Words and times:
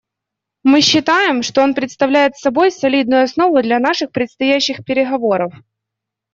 Мы 0.63 0.81
считаем, 0.81 1.43
что 1.43 1.61
он 1.61 1.75
представляет 1.75 2.35
собой 2.35 2.71
солидную 2.71 3.21
основу 3.25 3.61
для 3.61 3.77
наших 3.77 4.11
предстоящих 4.11 4.83
переговоров. 4.83 5.53